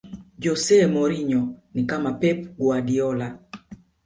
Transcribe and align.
jose 0.39 0.77
mourinho 0.93 1.55
ni 1.73 1.83
kama 1.83 2.11
pep 2.13 2.57
guardiola 2.57 3.39